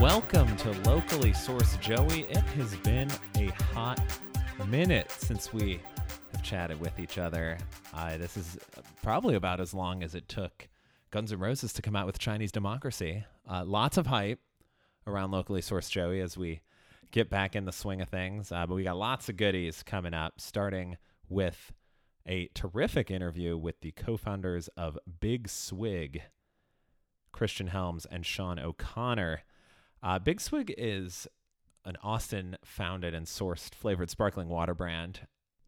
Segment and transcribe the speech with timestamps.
[0.00, 2.20] Welcome to Locally Sourced Joey.
[2.30, 4.00] It has been a hot
[4.68, 5.80] minute since we
[6.30, 7.58] have chatted with each other.
[7.92, 8.58] Uh, this is
[9.02, 10.68] probably about as long as it took
[11.10, 13.24] Guns N' Roses to come out with Chinese Democracy.
[13.50, 14.38] Uh, lots of hype
[15.04, 16.60] around Locally Sourced Joey as we
[17.10, 18.52] get back in the swing of things.
[18.52, 20.96] Uh, but we got lots of goodies coming up, starting
[21.28, 21.72] with
[22.24, 26.22] a terrific interview with the co founders of Big Swig,
[27.32, 29.42] Christian Helms and Sean O'Connor.
[30.02, 31.26] Uh, Big Swig is
[31.84, 35.20] an Austin founded and sourced flavored sparkling water brand.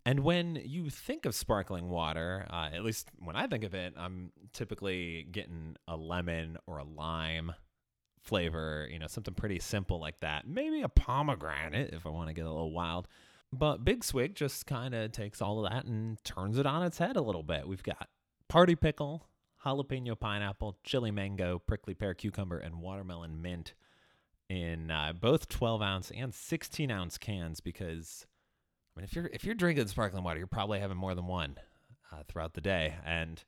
[0.07, 3.95] And when you think of sparkling water, uh, at least when I think of it,
[3.97, 7.53] I'm typically getting a lemon or a lime
[8.23, 10.47] flavor, you know, something pretty simple like that.
[10.47, 13.09] Maybe a pomegranate if I want to get a little wild.
[13.53, 16.99] But Big Swig just kind of takes all of that and turns it on its
[16.99, 17.67] head a little bit.
[17.67, 18.09] We've got
[18.49, 19.27] party pickle,
[19.65, 23.75] jalapeno pineapple, chili mango, prickly pear cucumber, and watermelon mint
[24.51, 28.27] in uh, both 12 ounce and 16 ounce cans because
[28.95, 31.57] I mean if you're if you're drinking sparkling water you're probably having more than one
[32.13, 32.97] uh, throughout the day.
[33.07, 33.43] And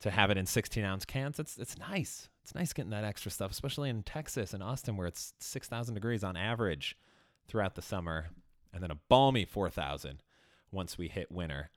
[0.00, 2.30] to have it in 16 ounce cans it's it's nice.
[2.42, 6.24] It's nice getting that extra stuff especially in Texas and Austin where it's 6,000 degrees
[6.24, 6.96] on average
[7.46, 8.30] throughout the summer
[8.72, 10.22] and then a balmy 4,000
[10.72, 11.70] once we hit winter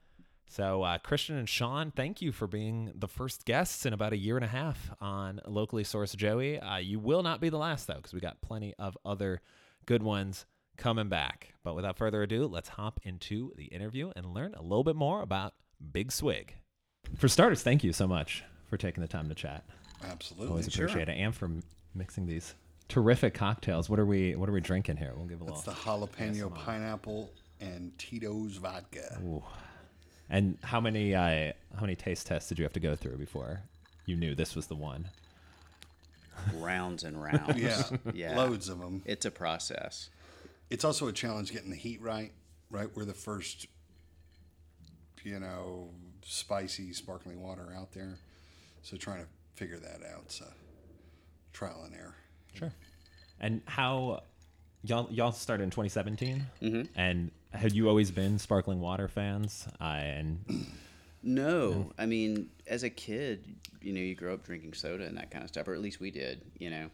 [0.53, 4.17] so, uh, Christian and Sean, thank you for being the first guests in about a
[4.17, 6.59] year and a half on Locally Sourced Joey.
[6.59, 9.41] Uh, you will not be the last, though, because we got plenty of other
[9.87, 10.45] good ones
[10.77, 11.55] coming back.
[11.63, 15.23] But without further ado, let's hop into the interview and learn a little bit more
[15.23, 15.55] about
[15.91, 16.53] Big Swig.
[17.17, 19.65] For starters, thank you so much for taking the time to chat.
[20.07, 20.49] Absolutely.
[20.49, 20.85] Always sure.
[20.85, 21.49] appreciate it, and for
[21.95, 22.53] mixing these
[22.89, 23.89] terrific cocktails.
[23.89, 25.13] What are we What are we drinking here?
[25.15, 25.57] We'll give a little.
[25.57, 29.19] It's the jalapeno pineapple and Tito's vodka.
[29.23, 29.41] Ooh.
[30.29, 33.61] And how many uh, how many taste tests did you have to go through before
[34.05, 35.09] you knew this was the one?
[36.55, 37.55] rounds and rounds.
[37.55, 38.35] Yeah, yeah.
[38.35, 39.03] loads of them.
[39.05, 40.09] It's a process.
[40.69, 42.31] It's also a challenge getting the heat right.
[42.69, 43.67] Right, we're the first,
[45.23, 45.89] you know,
[46.23, 48.17] spicy sparkling water out there.
[48.81, 50.31] So trying to figure that out.
[50.31, 50.45] So
[51.51, 52.15] trial and error.
[52.55, 52.73] Sure.
[53.39, 54.23] And how
[54.83, 56.81] y'all y'all started in 2017, mm-hmm.
[56.99, 59.67] and had you always been sparkling water fans?
[59.79, 60.39] Uh, and
[61.23, 63.45] No, I mean, as a kid,
[63.81, 66.01] you know, you grow up drinking soda and that kind of stuff, or at least
[66.01, 66.89] we did, you know.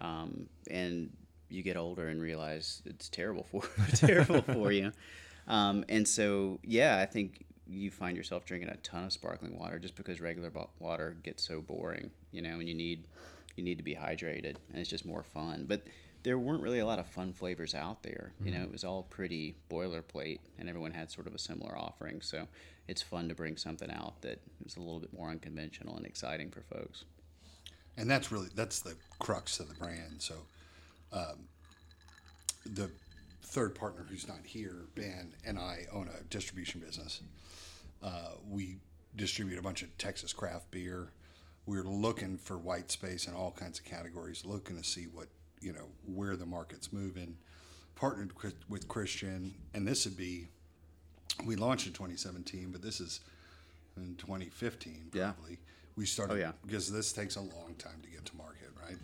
[0.00, 1.10] Um, and
[1.48, 3.62] you get older and realize it's terrible for
[3.94, 4.92] terrible for you.
[5.46, 9.78] Um, and so, yeah, I think you find yourself drinking a ton of sparkling water
[9.78, 10.50] just because regular
[10.80, 13.06] water gets so boring, you know, and you need
[13.54, 15.66] you need to be hydrated, and it's just more fun.
[15.68, 15.82] But
[16.28, 18.34] there weren't really a lot of fun flavors out there.
[18.44, 22.20] You know, it was all pretty boilerplate, and everyone had sort of a similar offering.
[22.20, 22.46] So
[22.86, 26.50] it's fun to bring something out that is a little bit more unconventional and exciting
[26.50, 27.04] for folks.
[27.96, 30.16] And that's really that's the crux of the brand.
[30.18, 30.34] So
[31.14, 31.48] um,
[32.66, 32.90] the
[33.42, 37.22] third partner who's not here, Ben and I own a distribution business.
[38.02, 38.76] Uh, we
[39.16, 41.08] distribute a bunch of Texas craft beer.
[41.64, 45.28] We're looking for white space in all kinds of categories, looking to see what
[45.60, 47.36] you know where the market's moving.
[47.94, 50.48] Partnered with- with Christian, and this would be
[51.44, 53.20] we launched in 2017, but this is
[53.96, 55.32] in 2015 Yeah.
[55.32, 55.58] probably.
[55.94, 56.52] We started Oh, yeah.
[56.64, 58.98] because this takes a long time to get to market, right?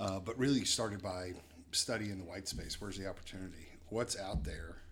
[0.00, 1.34] Uh, but really started by
[1.72, 2.80] studying the white space.
[2.80, 3.68] Where's the opportunity?
[3.88, 4.82] What's out there?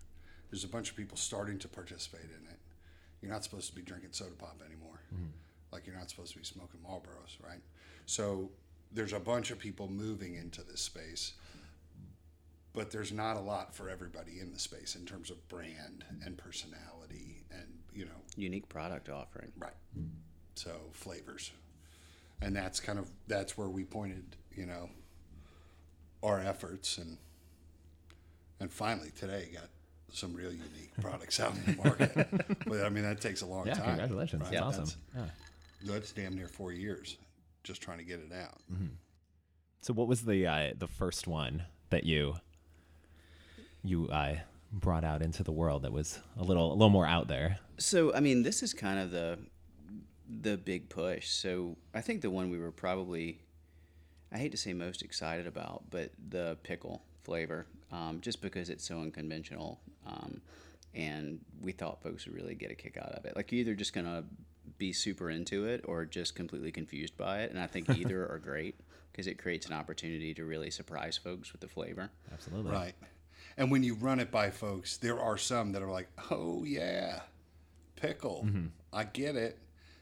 [0.49, 2.59] There's a bunch of people starting to participate in it.
[3.21, 4.99] You're not supposed to be drinking soda pop anymore.
[5.71, 7.61] Like you're not supposed to be smoking Marlboros, right?
[8.05, 8.51] So
[8.95, 11.33] there's a bunch of people moving into this space,
[12.73, 16.37] but there's not a lot for everybody in the space in terms of brand and
[16.37, 19.51] personality and you know Unique product offering.
[19.57, 19.73] Right.
[20.55, 21.51] So flavors,
[22.41, 24.89] and that's kind of that's where we pointed, you know,
[26.23, 27.17] our efforts and
[28.61, 29.69] and finally today got
[30.11, 32.27] some real unique products out in the market.
[32.65, 33.85] but I mean that takes a long yeah, time.
[33.87, 34.51] congratulations, right?
[34.51, 34.83] that's awesome.
[34.83, 34.97] That's,
[35.83, 35.91] Yeah.
[35.93, 37.17] that's damn near four years
[37.65, 38.61] just trying to get it out.
[39.81, 42.35] So, what was the uh, the first one that you
[43.83, 44.37] you uh,
[44.71, 47.59] brought out into the world that was a little a little more out there?
[47.77, 49.37] So, I mean, this is kind of the
[50.27, 51.27] the big push.
[51.27, 53.39] So, I think the one we were probably
[54.31, 58.85] I hate to say most excited about, but the pickle flavor, um, just because it's
[58.85, 60.41] so unconventional, um,
[60.93, 63.35] and we thought folks would really get a kick out of it.
[63.35, 64.23] Like you're either just gonna
[64.77, 68.39] be super into it or just completely confused by it, and I think either are
[68.39, 68.75] great
[69.11, 72.09] because it creates an opportunity to really surprise folks with the flavor.
[72.33, 72.71] Absolutely.
[72.71, 72.93] Right.
[73.57, 77.21] And when you run it by folks, there are some that are like, "Oh yeah,
[77.95, 78.43] pickle.
[78.45, 78.65] Mm-hmm.
[78.91, 79.57] I get it."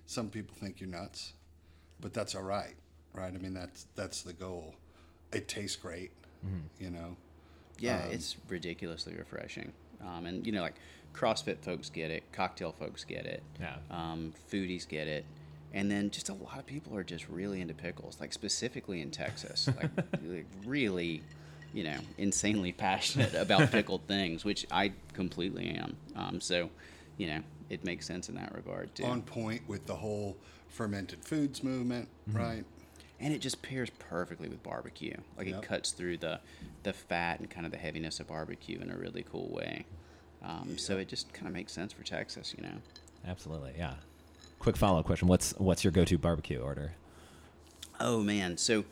[0.08, 1.34] Some people think you're nuts,
[2.00, 2.75] but that's all right,
[3.14, 3.34] right?
[3.34, 4.74] I mean, that's that's the goal.
[5.31, 6.12] It tastes great.
[6.46, 6.84] Mm-hmm.
[6.84, 7.16] You know,
[7.80, 9.72] Yeah, um, it's ridiculously refreshing.
[10.02, 10.75] Um, and you know, like
[11.13, 13.75] CrossFit folks get it, cocktail folks get it, Yeah.
[13.92, 15.25] um, foodies get it,
[15.74, 19.12] and then just a lot of people are just really into pickles, like specifically in
[19.12, 19.89] Texas, like,
[20.24, 21.21] like really,
[21.74, 25.95] you know, insanely passionate about pickled things, which I completely am.
[26.15, 26.69] Um, so,
[27.18, 27.39] you know,
[27.69, 29.04] it makes sense in that regard too.
[29.06, 30.36] on point with the whole
[30.68, 32.63] fermented foods movement, right?
[33.19, 35.15] and it just pairs perfectly with barbecue.
[35.38, 35.63] Like Yep.
[35.63, 36.39] it cuts through the
[36.81, 39.86] the fat and kind of the heaviness of barbecue in a really cool way.
[40.44, 42.75] Um, So it just kind of makes sense for Texas, you know.
[43.28, 43.74] Absolutely.
[43.78, 43.95] Yeah.
[44.60, 45.28] Quick follow up question.
[45.28, 46.94] What's what's your go to barbecue order?
[48.00, 48.86] Oh man, so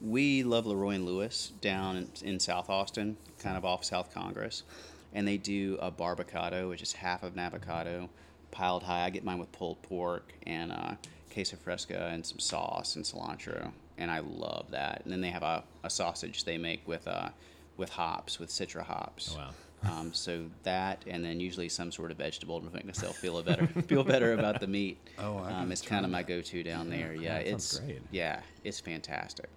[0.00, 4.64] we love Leroy and Lewis down in, in South Austin, kind of off South Congress,
[5.12, 8.08] and they do a barbacado, which is half of an avocado
[8.50, 9.04] piled high.
[9.04, 10.94] I get mine with pulled pork and uh,
[11.32, 15.02] queso fresca and some sauce and cilantro, and I love that.
[15.04, 17.28] And then they have a, a sausage they make with uh,
[17.76, 19.34] with hops, with citra hops.
[19.34, 19.50] Oh, wow.
[19.84, 23.42] Um, so that, and then usually some sort of vegetable to make myself feel a
[23.42, 24.98] better feel better about the meat.
[25.18, 27.14] Oh, I um, it's kind of my go-to down there.
[27.14, 28.00] Yeah, it's great.
[28.10, 29.48] yeah, it's fantastic.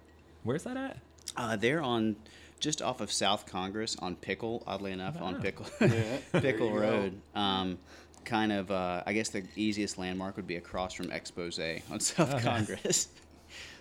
[0.42, 0.96] Where's that at?
[1.36, 2.16] Uh, they're on
[2.58, 5.40] just off of South Congress on Pickle, oddly enough, on.
[5.40, 6.72] Pickle there Pickle.
[6.72, 7.20] Road.
[7.34, 7.78] Um,
[8.24, 11.60] kind of, uh, I guess the easiest landmark would be across from Expose
[11.92, 12.42] on South Okay.
[12.42, 13.08] Congress.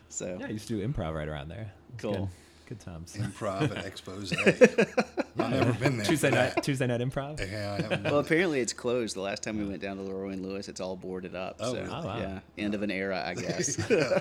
[0.09, 1.71] so Yeah, I used to do improv right around there.
[1.93, 2.13] It's Cool.
[2.13, 2.27] Good,
[2.65, 3.15] good times.
[3.15, 4.33] Improv and expose.
[4.33, 6.05] I've never been there.
[6.05, 6.63] Tuesday night that.
[6.63, 7.39] Tuesday night improv.
[7.39, 9.15] Yeah, I haven't well, done apparently it's closed.
[9.15, 11.57] The last time we went down to Leroy and Lewis, it's all boarded up.
[11.59, 11.93] Oh, so really?
[11.93, 12.17] Oh, wow.
[12.17, 13.75] yeah, end of an era, I guess.
[13.75, 14.19] there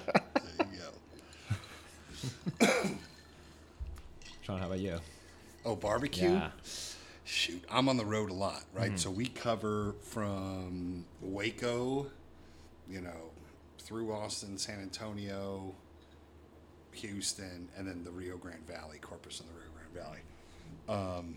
[0.72, 0.78] you
[2.60, 2.66] go.
[4.42, 5.00] Sean, how about you?
[5.64, 6.30] Oh, barbecue.
[6.30, 6.50] Yeah.
[7.24, 8.88] Shoot, I'm on the road a lot, right?
[8.88, 8.96] Mm-hmm.
[8.96, 12.08] So we cover from Waco,
[12.86, 13.30] you know,
[13.78, 15.74] through Austin, San Antonio,
[16.94, 20.18] Houston, and then the Rio Grande Valley, Corpus and the Rio Grande Valley.
[21.18, 21.34] Um,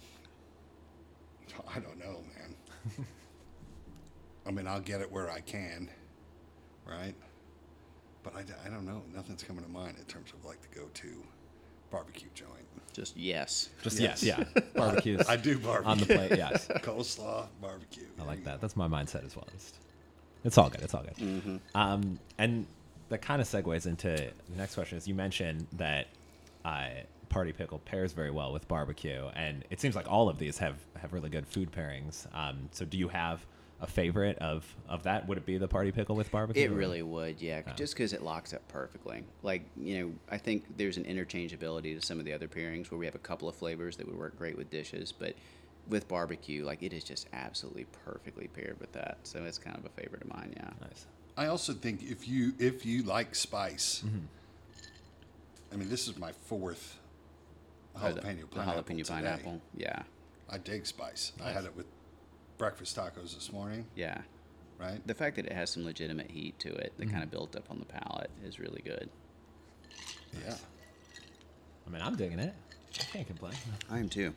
[1.75, 3.05] I don't know, man.
[4.45, 5.89] I mean, I'll get it where I can,
[6.85, 7.13] right?
[8.23, 9.01] But I don't know.
[9.13, 11.23] Nothing's coming to mind in terms of like the go-to
[11.91, 12.51] barbecue joint.
[12.93, 13.69] Just yes.
[13.83, 14.23] Just Yes.
[14.23, 14.61] yes, yeah.
[14.75, 15.91] Barbecues I do barbecue.
[15.91, 16.31] on the plate.
[16.37, 18.07] Yes, Coleslaw, barbecue.
[18.19, 18.55] I like that.
[18.55, 18.61] go.
[18.61, 19.47] That's my mindset as well.
[19.53, 19.73] It's,
[20.43, 20.81] it's all good.
[20.81, 21.59] It's all good.
[21.75, 22.65] Um, and
[23.09, 24.97] that kind of segues into the next question.
[24.97, 26.07] Is you mentioned that
[26.65, 26.87] uh,
[27.29, 30.77] party pickle pairs very well with barbecue, and it seems like all of these have
[30.99, 32.27] have really good food pairings.
[32.35, 33.45] Um, so do you have
[33.79, 35.27] a favorite of of that?
[35.27, 36.63] Would it be the party pickle with barbecue?
[36.63, 37.61] It really would, yeah.
[37.75, 39.23] Just because it locks up perfectly.
[39.43, 42.97] Like you know, I think there's an interchangeability to some of the other pairings where
[42.97, 45.35] we have a couple of flavors that would work great with dishes, but
[45.87, 49.19] with barbecue, like it is just absolutely perfectly paired with that.
[49.23, 50.69] So it's kind of a favorite of mine, yeah.
[50.81, 51.05] nice.
[51.37, 54.25] I also think if you if you like spice, Mm-hmm.
[55.71, 56.97] I mean, this is my fourth
[58.01, 58.83] Or the- jalapeno the pineapple.
[58.83, 59.13] jalapeno today.
[59.13, 60.03] pineapple, yeah,
[60.49, 61.33] I dig spice.
[61.43, 61.85] I had it with
[62.57, 64.21] breakfast tacos this morning, yeah.
[64.79, 65.05] right?
[65.05, 67.11] The fact that it has some legitimate heat to it that Mm-hmm.
[67.11, 69.09] kind of built up on the palate is really good.
[70.45, 70.55] Yeah.
[71.85, 72.53] I mean, I'm digging it.
[72.99, 73.53] I can't complain.
[73.91, 74.33] I am too.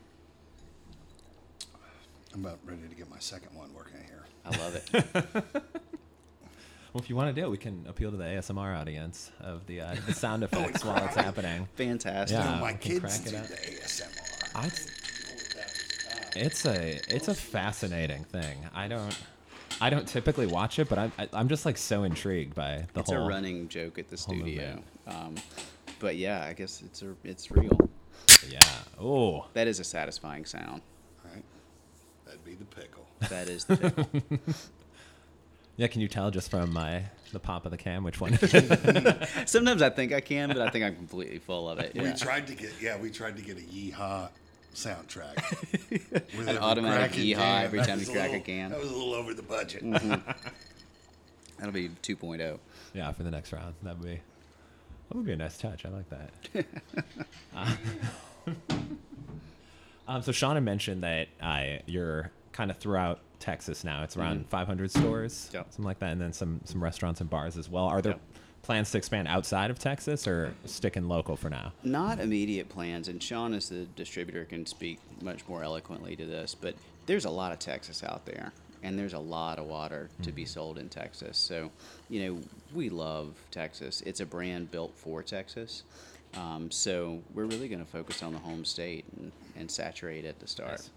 [2.35, 4.25] I'm about ready to get my second one working here.
[4.45, 5.73] I love it.
[6.93, 9.67] Well, if you want to do it, we can appeal to the ASMR audience of
[9.67, 11.69] the uh, the sound effects while it's happening.
[11.75, 12.39] Fantastic.
[12.39, 12.61] Yeah.
[12.61, 13.47] my kids crack it do up.
[13.47, 14.57] the ASMR.
[14.57, 14.71] I,
[16.37, 18.59] it's a it's a fascinating thing.
[18.75, 19.17] I don't
[19.81, 23.01] I don't typically watch it, but I'm I, I'm just like so intrigued by the
[23.01, 23.21] it's whole.
[23.21, 24.83] It's a running joke at the studio.
[25.07, 25.37] Um,
[26.01, 27.79] but yeah, I guess it's a, it's real.
[28.49, 28.61] Yeah.
[28.99, 29.47] Oh.
[29.55, 30.83] That is a satisfying sound.
[31.25, 31.45] Right?
[32.25, 33.07] That'd be the pickle.
[33.29, 34.07] That is the pickle.
[35.81, 35.87] Yeah.
[35.87, 38.37] Can you tell just from my the pop of the cam which one?
[39.47, 41.95] Sometimes I think I can, but I think I'm completely full of it.
[41.95, 42.13] We Yeah.
[42.15, 44.29] tried to get yeah, we tried to get a yeehaw
[44.75, 45.91] soundtrack.
[45.91, 47.65] With An every automatic yeehaw jam.
[47.65, 48.71] every That time was you a crack a little- can.
[48.73, 49.83] That was a little over the budget.
[51.59, 51.91] That'll be oh.
[52.03, 52.59] 2.0.
[52.93, 54.21] yeah, for the next round, that would be
[55.09, 55.87] that would be a nice touch.
[55.87, 56.67] I like that.
[57.57, 57.77] Uh,
[60.07, 62.31] um, so Shauna mentioned that uh, you're
[62.61, 64.03] kind of throughout Texas now.
[64.03, 65.57] It's around 500 stores, Mm-hmm.
[65.57, 65.67] Yep.
[65.71, 67.87] something like that, and then some some restaurants and bars as well.
[67.87, 68.21] Are there Yep.
[68.61, 71.73] plans to expand outside of Texas or sticking local for now?
[71.83, 76.55] Not immediate plans, and Sean, as the distributor, can speak much more eloquently to this,
[76.55, 76.75] but
[77.07, 78.53] there's a lot of Texas out there,
[78.83, 81.39] and there's a lot of water to be sold in Texas.
[81.39, 81.71] So,
[82.11, 82.39] you know,
[82.75, 84.03] we love Texas.
[84.05, 85.85] It's a brand built for Texas.
[86.35, 90.39] Um, so we're really going to focus on the home state and, and saturate at
[90.41, 90.73] the start.
[90.73, 90.91] Nice.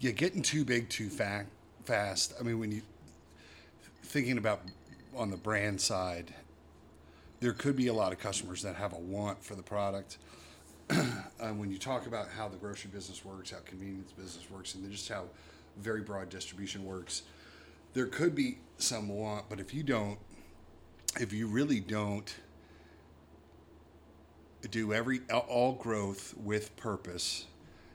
[0.00, 1.46] Yeah, getting too big too fa-
[1.84, 2.34] fast.
[2.38, 2.82] I mean, when you
[4.02, 4.62] thinking about
[5.16, 6.32] on the brand side,
[7.40, 10.18] there could be a lot of customers that have a want for the product,
[10.90, 14.90] uh, when you talk about how the grocery business works, how convenience business works, and
[14.90, 15.24] just how
[15.76, 17.22] very broad distribution works,
[17.94, 20.18] there could be some want, but if you don't,
[21.20, 22.34] if you really don't
[24.70, 27.46] do every all growth with purpose,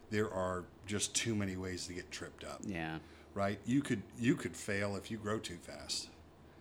[0.10, 2.62] there are just too many ways to get tripped up.
[2.66, 3.00] Yeah.
[3.34, 3.60] Right?
[3.66, 6.10] You could you could fail if you grow too fast.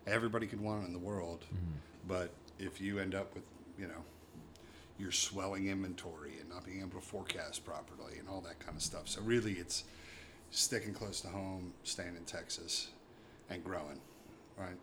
[0.06, 1.76] Everybody could want it in the world, mm-hmm.
[2.08, 3.44] but if you end up with
[3.78, 4.04] you know
[4.98, 8.82] your swelling inventory and not being able to forecast properly and all that kind of
[8.82, 9.08] stuff.
[9.08, 9.84] So really, it's
[10.50, 12.88] sticking close to home, staying in Texas,
[13.50, 14.00] and growing,
[14.56, 14.76] right?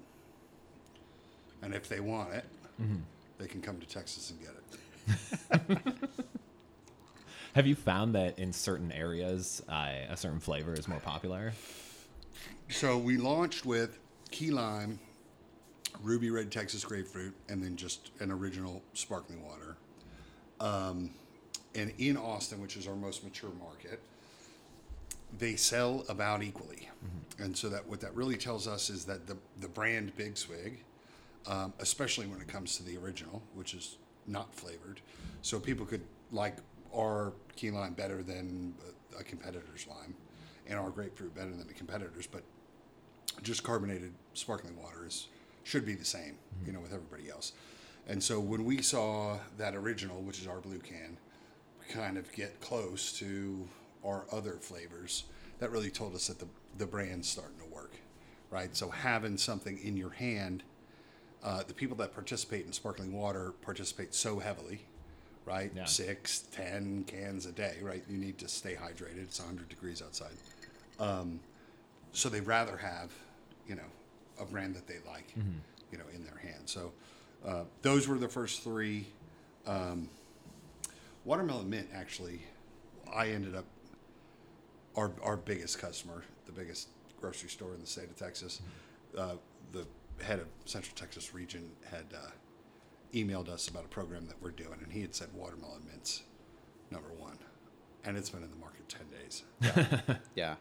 [1.62, 2.46] And if they want it,
[2.82, 2.98] mm-hmm.
[3.38, 4.52] they can come to Texas and get
[5.80, 6.26] it.
[7.56, 11.54] Have you found that in certain areas, uh, a certain flavor is more popular?
[12.70, 13.98] So we launched with
[14.30, 15.00] key lime,
[16.04, 19.78] ruby red Texas grapefruit, and then just an original sparkling water.
[20.60, 21.12] Um,
[21.76, 24.00] and in Austin, which is our most mature market,
[25.38, 26.90] they sell about equally.
[27.40, 30.80] And so that what that really tells us is that the the brand Big Swig,
[31.48, 35.02] um, especially when it comes to the original, which is not flavored,
[35.42, 36.02] so people could
[36.32, 36.58] like
[36.96, 38.74] our key lime better than
[39.20, 40.16] a competitor's lime,
[40.68, 42.44] and our grapefruit better than the competitors, but
[43.42, 45.28] just carbonated sparkling water is
[45.64, 47.52] should be the same, you know, with everybody else.
[48.08, 51.18] And so when we saw that original, which is our blue can,
[51.90, 53.68] kind of get close to
[54.04, 55.26] our other flavors,
[55.60, 57.94] that really told us that the the brand's starting to work,
[58.50, 58.76] right?
[58.76, 60.64] So having something in your hand,
[61.44, 64.86] uh, the people that participate in sparkling water participate so heavily,
[65.50, 65.72] right?
[65.76, 65.86] Yeah.
[65.86, 68.04] Six, ten cans a day, right?
[68.08, 69.24] You need to stay hydrated.
[69.24, 70.32] It's 100 degrees outside
[72.12, 73.12] so they'd rather have,
[73.68, 73.82] you know,
[74.40, 75.34] a brand that they like,
[75.92, 76.64] you know, in their hand.
[76.66, 76.92] So
[77.46, 79.08] uh, those were the first three.
[79.68, 80.10] Um,
[81.26, 82.42] watermelon mint, actually,
[83.14, 83.66] I ended up
[84.96, 86.90] our our biggest customer, the biggest
[87.20, 88.62] grocery store in the state of Texas.
[89.18, 89.36] Uh,
[89.72, 89.86] the
[90.24, 92.30] head of Central Texas region had uh,
[93.14, 96.24] emailed us about a program that we're doing, and he had said watermelon mints
[96.92, 97.38] number one,
[98.06, 99.44] and it's been in the market ten days,
[100.36, 100.56] Yeah.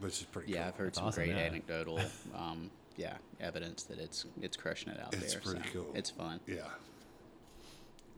[0.00, 0.52] which is pretty.
[0.52, 0.68] Yeah, cool.
[0.68, 1.42] I've heard That's some awesome, great yeah.
[1.44, 2.00] anecdotal,
[2.34, 5.38] um, yeah, evidence that it's it's crushing it out It's there.
[5.40, 5.92] It's pretty so cool.
[5.94, 6.40] It's fun.
[6.46, 6.68] Yeah.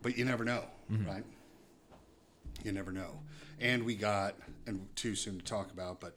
[0.03, 1.07] But you never know, Mm-hmm.
[1.09, 1.25] right?
[2.65, 3.19] You never know.
[3.61, 4.35] And we got,
[4.67, 6.17] and too soon to talk about, but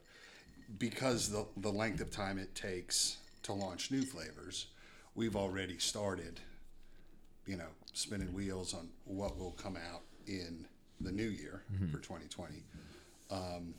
[0.78, 4.66] because the, the length of time it takes to launch new flavors,
[5.14, 6.40] we've already started,
[7.46, 10.66] you know, spinning wheels on what will come out in
[11.00, 11.90] the new year Mm-hmm.
[11.90, 12.62] for 2020.
[13.30, 13.74] Um,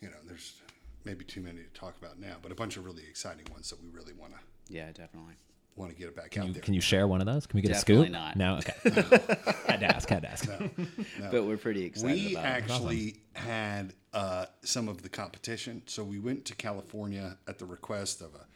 [0.00, 0.60] you know, there's
[1.04, 3.80] maybe too many to talk about now, but a bunch of really exciting ones that
[3.82, 4.38] we really want to
[4.68, 5.34] Yeah, definitely.
[5.76, 6.62] want to get it back Can out you, there.
[6.62, 7.46] can you share one of those?
[7.46, 8.12] Can we get Definitely a scoop?
[8.12, 8.36] not.
[8.36, 8.56] No.
[8.58, 9.52] Okay.
[9.66, 10.08] had to ask.
[10.08, 10.48] Had to ask.
[10.48, 11.30] No.
[11.30, 12.48] But we're pretty excited we about it.
[12.48, 15.82] actually had uh, some of the competition.
[15.86, 18.46] So we went to California at the request of a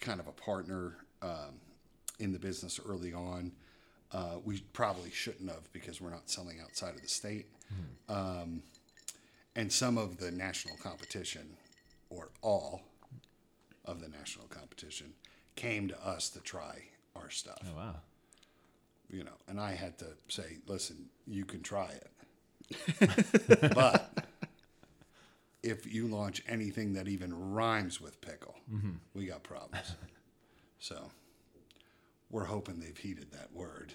[0.00, 1.54] kind of a partner um,
[2.18, 3.52] in the business early on.
[4.12, 7.46] Uh, we probably shouldn't have because we're not selling outside of the state.
[8.08, 8.62] Um,
[9.54, 11.56] and some of the national competition,
[12.08, 12.82] or all
[13.84, 15.12] of the national competition,
[15.56, 16.84] came to us to try
[17.16, 17.96] our stuff Oh wow.
[19.10, 23.72] you know, and I had to say, listen, you can try it.
[23.74, 24.24] but
[25.62, 28.54] if you launch anything that even rhymes with pickle,
[29.14, 29.92] we got problems.
[30.78, 31.10] so
[32.30, 33.92] we're hoping they've heeded that word.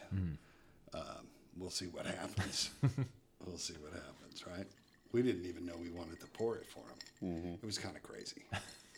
[0.93, 2.71] Um, we'll see what happens.
[3.45, 4.67] we'll see what happens, right?
[5.11, 7.57] We didn't even know we wanted to pour it for them.
[7.61, 8.43] It was kind of crazy.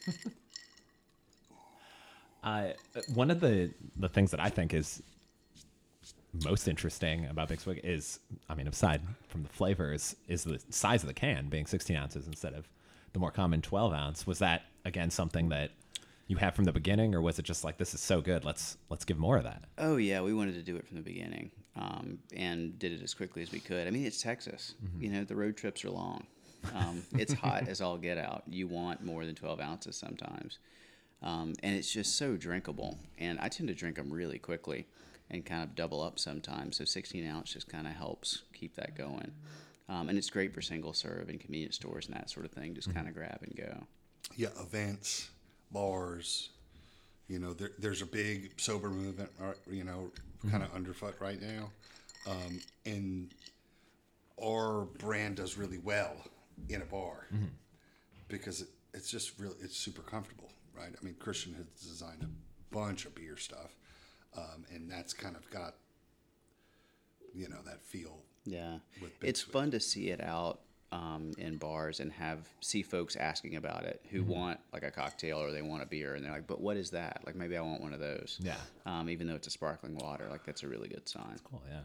[2.46, 2.74] Uh,
[3.16, 5.02] one of the the things that I think is
[6.44, 11.02] most interesting about Big Swig is, I mean, aside from the flavors, is the size
[11.02, 12.70] of the can being 16 ounces instead of
[13.14, 14.28] the more common 12 ounce.
[14.28, 15.72] Was that again something that
[16.28, 18.78] you had from the beginning, or was it just like this is so good, let's
[18.90, 19.64] let's give more of that?
[19.78, 23.14] Oh yeah, we wanted to do it from the beginning, um, and did it as
[23.14, 23.88] quickly as we could.
[23.88, 24.76] I mean, it's Texas.
[25.00, 26.26] You know, the road trips are long.
[26.74, 28.44] Um, it's hot as all get out.
[28.48, 30.58] You want more than twelve ounces sometimes,
[31.22, 32.98] um, and it's just so drinkable.
[33.20, 34.88] And I tend to drink them really quickly,
[35.30, 36.78] and kind of double up sometimes.
[36.78, 39.32] So sixteen ounce just kind of helps keep that going.
[39.88, 42.74] Um, and it's great for single serve in convenience stores and that sort of thing.
[42.74, 43.84] Just kind of grab and go.
[44.36, 45.30] yeah, events,
[45.76, 46.50] bars.
[47.28, 49.30] You know, there, there's a big sober movement,
[49.70, 50.10] you know,
[50.50, 51.70] kind of underfoot right now,
[52.28, 53.32] um, and
[54.42, 56.16] our brand does really well
[56.70, 57.28] in a bar
[58.28, 60.94] because it, it's just really it's super comfortable, right?
[61.00, 63.76] I mean, Christian has designed a bunch of beer stuff,
[64.38, 65.76] um, and that's kind of got
[67.34, 70.60] you know that feel Yeah, with it's fun to see it out
[70.92, 74.32] um, in bars and have see folks asking about it who Mm-hmm.
[74.32, 76.92] want like a cocktail or they want a beer and they're like, but what is
[76.92, 77.22] that?
[77.26, 78.38] Like maybe I want one of those.
[78.42, 78.56] Yeah.
[78.86, 81.38] Um, even though it's a sparkling water, like that's a really good sign.
[81.44, 81.62] Cool.
[81.70, 81.80] Yeah.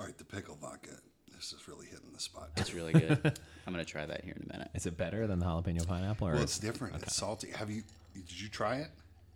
[0.00, 0.90] All right, the pickle vodka.
[1.34, 2.50] This is really hitting the spot.
[2.56, 3.18] It's really good.
[3.66, 4.70] I'm gonna try that here in a minute.
[4.74, 6.28] Is it better than the jalapeno pineapple?
[6.28, 6.94] Or Well, it's different.
[7.02, 7.50] It's salty.
[7.50, 7.82] Have you?
[8.14, 8.88] Did you try it?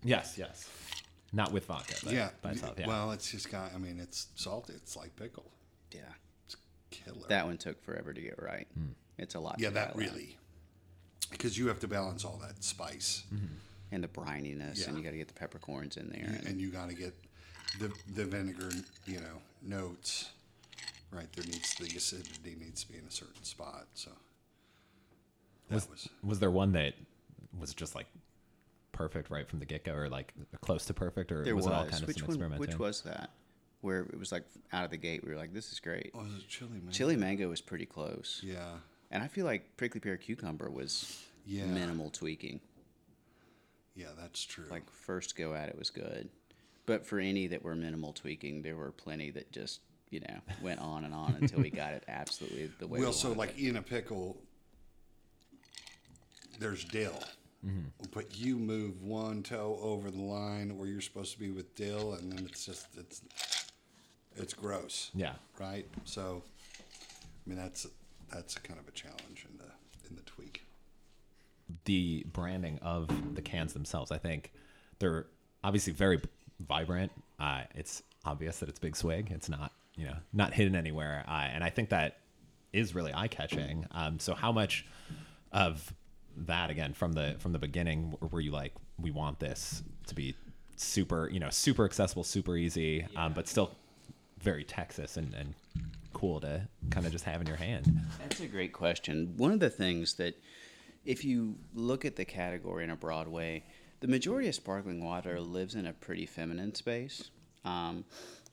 [0.04, 0.68] yes, yes.
[1.33, 1.97] Not with vodka.
[2.04, 2.30] But yeah.
[2.40, 2.87] By itself, yeah.
[2.87, 3.75] Well, it's just got.
[3.75, 4.73] I mean, it's salty.
[4.75, 5.50] It's like pickle.
[5.92, 6.27] Yeah, It's
[6.90, 7.26] killer.
[7.28, 8.66] that one took forever to get right.
[8.75, 8.92] Hmm.
[9.18, 9.57] It's a lot.
[9.59, 10.12] yeah, to that dial in.
[10.12, 10.37] really.
[11.30, 13.25] Because you have to balance all that spice,
[13.92, 16.38] and the brininess, and you got to get the peppercorns in there.
[16.38, 17.14] And, and you got to get
[17.78, 18.71] the the vinegar.
[19.07, 20.30] You know, notes.
[21.11, 23.87] Right there needs the acidity needs to be in a certain spot.
[23.95, 24.11] So
[25.68, 26.95] that was, was was there one that
[27.59, 28.07] was just like
[28.92, 31.73] perfect right from the get go, or like close to perfect, or there was, was,
[31.73, 32.35] it all kind of which some one?
[32.35, 32.61] experimenting?
[32.61, 33.30] Which was that?
[33.80, 36.18] Where it was like out of the gate, we were like, "This is great." oh,
[36.18, 36.90] was chili man?
[36.92, 38.40] Chili mango was pretty close.
[38.44, 38.78] Yeah.
[39.11, 41.64] And I feel like prickly pear cucumber was Yeah.
[41.66, 42.61] minimal tweaking.
[43.94, 44.66] Yeah, that's true.
[44.70, 46.28] Like first go at it was good.
[46.87, 49.80] But for any that were minimal tweaking, there were plenty that just,
[50.11, 53.14] you know, went on and on until we got it absolutely the way well, we
[53.14, 53.68] so like it.
[53.68, 54.37] in a pickle,
[56.58, 57.23] there's dill,
[57.64, 57.80] mm-hmm.
[58.12, 62.14] but you move one toe over the line where you're supposed to be with dill,
[62.14, 63.23] and then it's just it's
[64.38, 65.35] it's gross, Yeah.
[65.59, 65.87] right?
[66.04, 66.42] So,
[67.47, 67.87] I mean that's
[68.33, 70.64] that's kind of a challenge in the in the tweak.
[71.85, 74.11] the branding of the cans themselves.
[74.11, 74.52] I think
[74.99, 75.26] they're
[75.62, 76.21] obviously very
[76.66, 77.12] vibrant.
[77.38, 79.30] Uh, it's obvious that it's Big Swig.
[79.30, 81.25] It's not, you know, not hidden anywhere.
[81.28, 82.18] Uh, and I think that
[82.73, 83.87] is really eye catching.
[83.92, 84.87] Um, so how much
[85.52, 85.92] of
[86.37, 90.35] that again from the from the beginning were you like, we want this to be
[90.76, 93.72] super, you know, super accessible, super easy, um, but still
[94.40, 95.55] very Texas and, and
[96.12, 98.01] cool to kind of just have in your hand.
[98.18, 99.35] That's a great question.
[99.37, 100.35] One of the things that,
[101.05, 103.64] if you look at the category in a broad way,
[104.01, 107.31] the majority of sparkling water lives in a pretty feminine space,
[107.64, 108.05] um,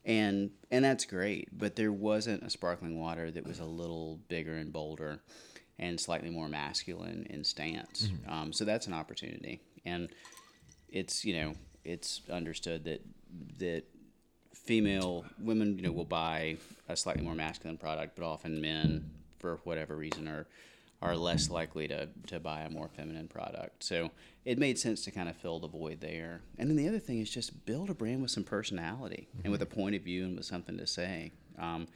[0.03, 1.49] and and that's great.
[1.57, 5.21] But there wasn't a sparkling water that was a little bigger and bolder,
[5.77, 8.09] and slightly more masculine in stance.
[8.27, 10.09] Um, so that's an opportunity, and
[10.89, 13.01] it's you know it's understood that
[13.59, 13.83] that
[14.65, 16.57] female women you know will buy
[16.89, 20.47] a slightly more masculine product but often men for whatever reason are
[21.01, 23.83] are less likely to to buy a more feminine product.
[23.83, 24.11] So
[24.43, 26.41] it made sense to kind of fill the void there.
[26.57, 29.61] And then the other thing is just build a brand with some personality and with
[29.61, 31.31] a point of view and with something to say.
[31.59, 31.87] Um,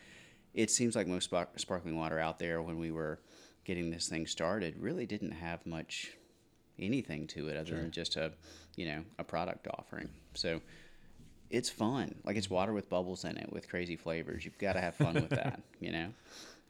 [0.53, 3.19] it seems like most spark- sparkling water out there when we were
[3.65, 6.11] getting this thing started really didn't have much
[6.79, 8.31] anything to it other than just a
[8.75, 10.09] you know a product offering.
[10.33, 10.61] So
[11.49, 14.81] it's fun like it's water with bubbles in it with crazy flavors you've got to
[14.81, 16.07] have fun with that you know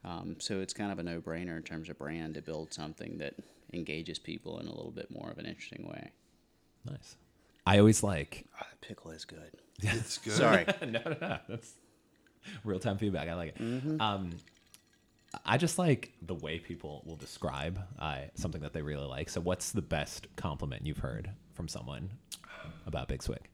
[0.05, 3.33] um, so it's kind of a no-brainer in terms of brand to build something that
[3.73, 6.11] engages people in a little bit more of an interesting way
[6.89, 7.17] Nice.
[7.65, 10.33] I always like oh, the pickle is good It's good.
[10.33, 11.37] sorry no, no, no.
[11.49, 11.73] That's
[12.63, 13.27] real time feedback.
[13.27, 13.57] I like it.
[13.59, 14.01] Mm-hmm.
[14.01, 14.31] Um,
[15.45, 19.29] I just like the way people will describe uh, something that they really like.
[19.29, 22.09] So, what's the best compliment you've heard from someone
[22.87, 23.47] about Big Swig?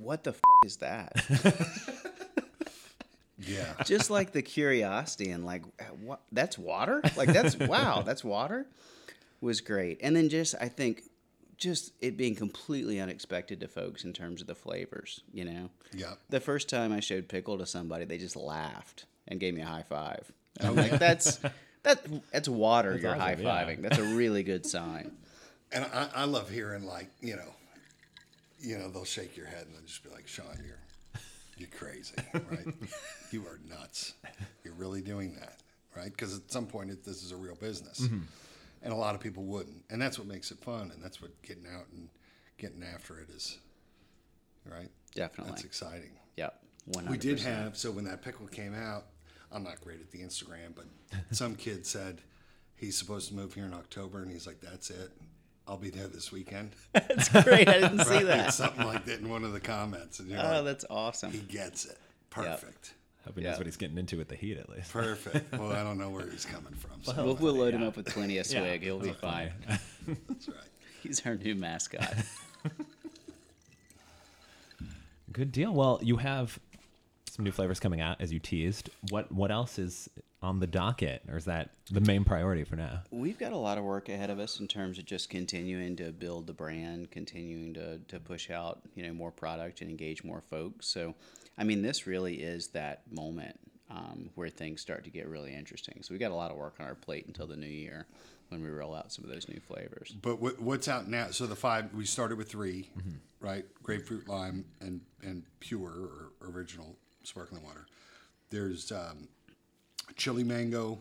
[0.00, 1.12] What the f- is that?
[3.42, 3.72] Yeah.
[3.86, 5.62] just like the curiosity and like
[6.02, 7.00] what that's water?
[7.16, 8.66] Like that's wow that's water?
[9.40, 9.98] Was great.
[10.02, 11.02] And then just i think
[11.56, 15.70] just it being completely unexpected to folks in terms of the flavors you know?
[15.94, 16.12] Yeah.
[16.28, 19.66] the first time i showed pickle to somebody they just laughed and gave me a
[19.66, 20.30] high five.
[20.58, 21.40] And i'm oh, like that's
[21.82, 23.64] that that's water you're awesome, high yeah.
[23.64, 25.12] fiving that's a really good sign.
[25.72, 27.54] And I, I love hearing like you know,
[28.60, 30.78] you know they'll shake your head and they'll just be like, Sean, you're
[31.56, 32.66] you're crazy, right?
[33.30, 34.14] you are nuts.
[34.64, 35.56] You're really doing that,
[35.96, 36.10] right?
[36.10, 38.00] Because at some point it, this is a real business,
[38.82, 41.30] and a lot of people wouldn't, and that's what makes it fun, and that's what
[41.42, 42.08] getting out and
[42.58, 43.58] getting after it is,
[44.64, 44.88] right?
[45.14, 46.12] definitely That's exciting.
[46.36, 46.60] yep
[46.92, 47.08] 100%.
[47.10, 49.06] We did have so when that pickle came out.
[49.52, 50.84] I'm not great at the Instagram, but
[51.36, 52.20] some kid said
[52.76, 55.10] he's supposed to move here in October, and he's like, "That's it.
[55.70, 58.26] I'll be there this weekend." that's great i didn't see Right?
[58.26, 61.38] that Something like that in one of the comments, and oh like, that's awesome he
[61.38, 61.96] gets it.
[62.28, 62.94] Perfect.
[63.24, 63.50] Hope he Yeah.
[63.50, 64.92] knows what he's getting into with the heat at least.
[64.92, 65.52] Perfect.
[65.58, 67.02] Well, I don't know where he's coming from.
[67.02, 69.52] So we'll, we'll load him up with plenty of Yeah, swig he'll be that's fine
[70.28, 70.56] that's right.
[71.02, 72.14] He's our new mascot.
[75.32, 75.72] Good deal.
[75.72, 76.58] Well, you have
[77.30, 78.90] some new flavors coming out as you teased.
[79.10, 80.08] What what else is
[80.42, 83.02] on the docket, or is that the main priority for now?
[83.10, 86.12] We've got a lot of work ahead of us in terms of just continuing to
[86.12, 90.40] build the brand, continuing to, to push out, you know, more product and engage more
[90.40, 90.86] folks.
[90.86, 91.14] So,
[91.58, 93.58] I mean, this really is that moment
[93.90, 95.98] um, where things start to get really interesting.
[96.02, 98.06] So we've got a lot of work on our plate until the new year
[98.48, 100.14] when we roll out some of those new flavors.
[100.22, 101.30] But what, what's out now?
[101.32, 102.90] So the five we started with 3
[103.40, 103.64] right?
[103.82, 107.86] Grapefruit, lime, and and pure or original sparkling water.
[108.50, 109.28] There's um,
[110.16, 110.98] chili mango,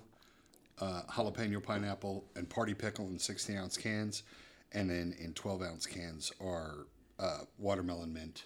[0.79, 4.23] uh, jalapeno pineapple, and party pickle in 16 ounce cans,
[4.71, 6.87] and then in 12 ounce cans are
[7.19, 8.43] uh, watermelon mint,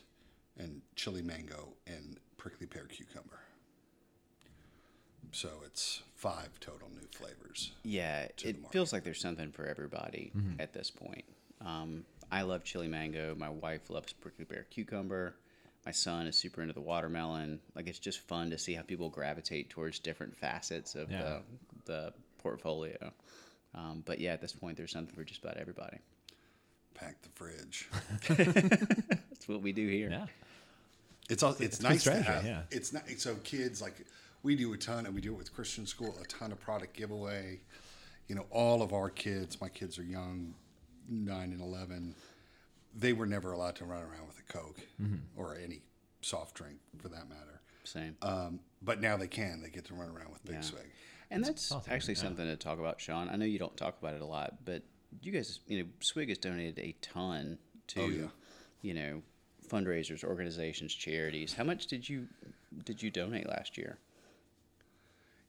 [0.58, 3.40] and chili mango and prickly pear cucumber.
[5.32, 7.72] So it's five total new flavors.
[7.84, 11.26] Yeah, it feels like there's something for everybody at this point.
[11.66, 13.34] Um, I love chili mango.
[13.36, 15.36] My wife loves prickly pear cucumber.
[15.86, 17.60] My son is super into the watermelon.
[17.76, 21.22] Like it's just fun to see how people gravitate towards different facets of Yeah.
[21.22, 21.42] the
[21.86, 23.12] the portfolio.
[23.76, 25.98] Um, but yeah, at this point, there's something for just about everybody.
[26.94, 27.90] Pack the fridge.
[28.28, 30.10] That's what we do here.
[30.10, 30.26] Yeah.
[31.30, 32.46] It's all, it's, good nice to have.
[32.46, 32.62] yeah.
[32.70, 34.06] It's not so kids like
[34.44, 36.16] we do a ton, and we do it with Christian school.
[36.22, 37.60] A ton of product giveaway.
[38.28, 39.60] You know, all of our kids.
[39.60, 40.54] My kids are young,
[41.10, 42.14] nine and eleven.
[42.96, 45.16] They were never allowed to run around with a Coke Mm-hmm.
[45.36, 45.82] or any
[46.22, 47.62] soft drink for that matter.
[47.84, 48.16] Same.
[48.22, 49.62] Um, but now they can.
[49.62, 50.62] They get to run around with Big Yeah.
[50.62, 50.86] Swig.
[51.32, 52.22] And that's awesome, actually yeah.
[52.22, 53.28] something to talk about, Sean.
[53.30, 54.84] I know you don't talk about it a lot, but
[55.22, 58.28] you guys, you know, Swig has donated a ton to, Oh, yeah.
[58.82, 59.22] you know,
[59.68, 61.54] fundraisers, organizations, charities.
[61.54, 62.28] How much did you
[62.86, 63.98] did you donate last year?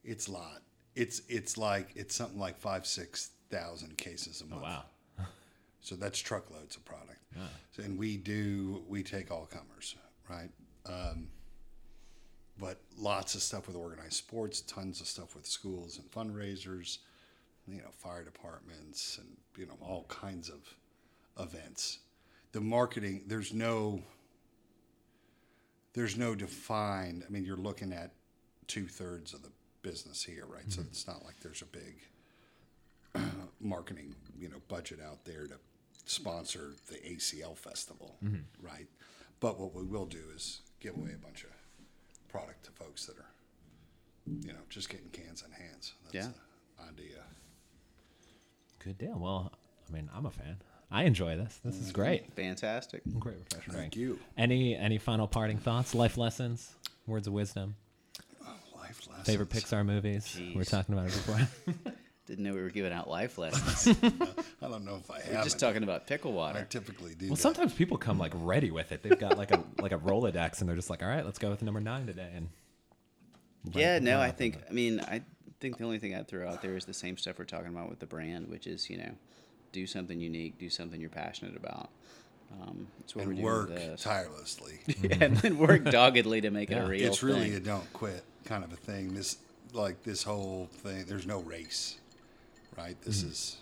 [0.03, 0.63] It's a lot.
[0.97, 4.63] It's it's like it's something like five six thousand cases a month.
[4.63, 4.85] Oh, wow.
[5.85, 7.21] So that's truckloads of product.
[7.77, 9.97] And we do, we take all comers,
[10.31, 10.49] right?
[10.87, 11.29] Um,
[12.59, 16.99] but lots of stuff with organized sports, tons of stuff with schools and fundraisers,
[17.69, 20.63] you know, fire departments and, you know, all kinds of
[21.39, 21.99] events.
[22.53, 24.01] The marketing, there's no,
[25.93, 28.13] there's no defined, I mean, you're looking at
[28.69, 29.51] two thirds of the
[29.83, 30.65] business here, right?
[30.73, 32.01] So it's not like there's a big,
[33.61, 35.57] marketing, you know, budget out there to
[36.05, 38.37] sponsor the ACL festival, mm-hmm.
[38.61, 38.87] right?
[39.41, 41.51] But what we will do is give away a bunch of
[42.29, 43.31] product to folks that are,
[44.27, 45.95] you know, just getting cans in hands.
[46.05, 46.33] That's Yeah.
[46.79, 47.23] the idea.
[48.79, 49.19] Good deal.
[49.19, 49.53] Well,
[49.89, 50.57] I mean, I'm a fan.
[50.91, 51.59] I enjoy this.
[51.65, 51.93] This is mm-hmm.
[51.93, 52.33] great.
[52.35, 53.03] Fantastic.
[53.19, 53.97] Great refreshing Thank drink.
[53.97, 54.19] you.
[54.37, 56.75] Any any final parting thoughts, life lessons,
[57.07, 57.75] words of wisdom,
[58.47, 59.27] oh, Life lessons.
[59.27, 60.37] favorite Pixar movies?
[60.39, 61.93] We were talking about it before.
[62.27, 63.87] Didn't know we were giving out life lessons.
[64.63, 65.45] I don't know if I we're have.
[65.45, 66.61] just talking about pickle water.
[66.61, 67.27] I typically do.
[67.27, 67.41] well, that.
[67.43, 69.03] sometimes people come like ready with it.
[69.03, 71.51] They've got like a like a Rolodex, and they're just like, "All right, let's go
[71.51, 72.49] with number nine today." And
[73.73, 74.59] Yeah, no, I think.
[74.69, 75.23] I mean, I
[75.61, 77.89] think the only thing I'd throw out there is the same stuff we're talking about
[77.91, 79.11] with the brand, which is you know,
[79.73, 81.91] do something unique, do something you're passionate about.
[82.63, 84.03] Um, that's what and we're work doing with this.
[84.03, 84.79] tirelessly.
[85.21, 87.55] and then work doggedly to make it a real it's really thing.
[87.57, 89.15] a don't quit kind of a thing.
[89.15, 89.39] This
[89.73, 91.05] like this whole thing.
[91.07, 91.97] There's no race,
[92.77, 93.01] right?
[93.03, 93.31] This Mm-hmm.
[93.31, 93.57] is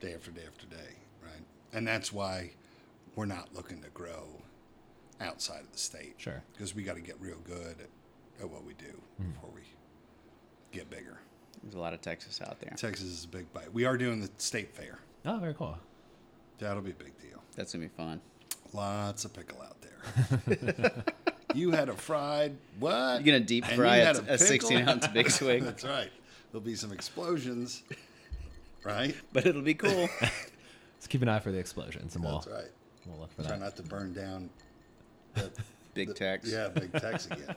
[0.00, 1.42] day after day after day, right?
[1.72, 2.50] And that's why
[3.14, 4.26] we're not looking to grow
[5.20, 6.14] outside of the state.
[6.18, 6.42] Sure.
[6.52, 8.86] Because we got to get real good at, at what we do
[9.20, 9.30] Mm-hmm.
[9.32, 9.60] before we
[10.72, 11.18] get bigger.
[11.62, 12.72] There's a lot of Texas out there.
[12.76, 13.72] Texas is a big bite.
[13.72, 14.98] We are doing the state fair.
[15.26, 15.78] oh, very cool.
[16.58, 17.40] That'll be a big deal.
[17.54, 18.20] That's gonna be fun.
[18.72, 20.92] Lots of pickle out there.
[21.54, 23.24] you had a fried what?
[23.24, 26.10] You're gonna deep fry you a, a 16 ounce big swig, That's right.
[26.52, 27.82] There'll be some explosions,
[28.84, 29.16] right?
[29.32, 30.08] but it'll be cool.
[30.20, 32.70] Let's keep an eye for the explosions, and we'll That's right.
[33.06, 33.60] we'll look for Try that.
[33.60, 34.50] not to burn down.
[35.34, 35.50] The,
[35.94, 36.50] Big the- Tex.
[36.50, 37.54] Yeah, big Tex again.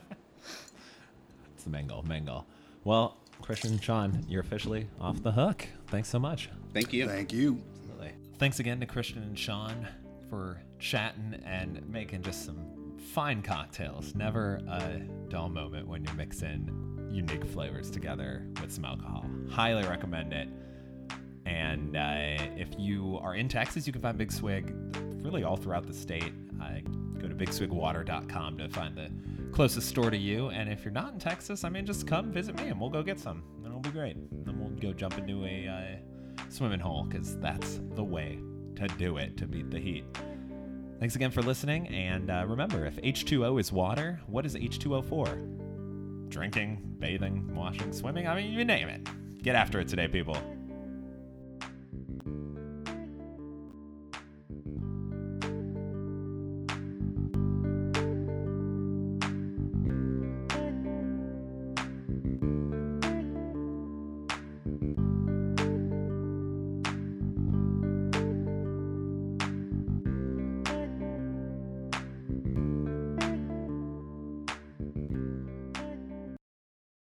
[1.54, 2.44] It's the mango, mango.
[2.84, 5.66] Well, Christian and Sean, you're officially off the hook.
[5.88, 6.48] Thanks so much.
[6.72, 7.06] Thank you.
[7.06, 7.62] Thank you.
[7.80, 8.12] Absolutely.
[8.38, 9.86] Thanks again to Christian and Sean
[10.30, 12.58] for chatting and making just some
[13.12, 14.14] fine cocktails.
[14.14, 19.24] Never a dull moment when you mix in unique flavors together with some alcohol.
[19.50, 20.48] Highly recommend it.
[21.44, 24.74] And uh, if you are in Texas, you can find Big Swig
[25.22, 26.32] really all throughout the state.
[26.60, 26.80] Uh,
[27.18, 29.10] go to bigswigwater.com to find the
[29.52, 30.48] closest store to you.
[30.50, 33.02] And if you're not in Texas, I mean, just come visit me and we'll go
[33.02, 33.42] get some.
[33.58, 34.16] And it'll be great.
[34.44, 38.38] Then we'll go jump into a uh, swimming hole because that's the way
[38.76, 40.04] to do it to beat the heat.
[40.98, 41.88] Thanks again for listening.
[41.88, 45.26] And uh, remember, if H2O is water, what is H2O for?
[46.28, 48.26] Drinking, bathing, washing, swimming?
[48.26, 49.08] I mean, you name it.
[49.42, 50.36] Get after it today, people.